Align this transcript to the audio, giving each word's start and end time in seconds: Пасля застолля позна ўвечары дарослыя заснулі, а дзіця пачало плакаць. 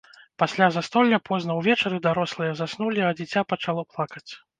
Пасля 0.43 0.67
застолля 0.77 1.19
позна 1.29 1.57
ўвечары 1.59 1.99
дарослыя 2.07 2.55
заснулі, 2.61 3.05
а 3.09 3.13
дзіця 3.21 3.45
пачало 3.55 3.83
плакаць. 3.93 4.25